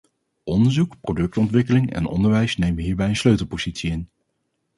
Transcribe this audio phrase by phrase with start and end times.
[0.43, 4.09] Onderzoek, productontwikkeling en onderwijs nemen hierbij een sleutelpositie in.